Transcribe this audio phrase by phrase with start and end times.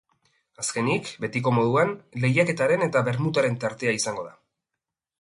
[0.63, 1.93] Azkenik, betiko moduan,
[2.25, 4.39] lehiaketaren eta bermutaren tartea izango da.